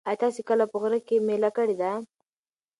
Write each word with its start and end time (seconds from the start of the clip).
ایا 0.09 0.19
تاسي 0.21 0.41
کله 0.49 0.63
په 0.71 0.77
غره 0.81 0.99
کې 1.07 1.15
مېله 1.27 1.49
کړې 1.57 1.75
ده؟ 1.81 1.91